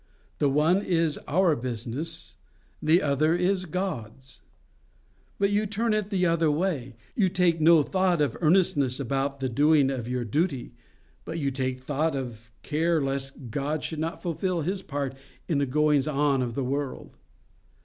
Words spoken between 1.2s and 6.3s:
our business: the other is God's. But you turn it the